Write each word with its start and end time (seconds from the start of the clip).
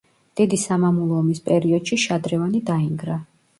დიდი 0.39 0.57
სამამულო 0.61 1.19
ომის 1.19 1.43
პერიოდში 1.51 2.01
შადრევანი 2.07 2.65
დაინგრა. 2.73 3.23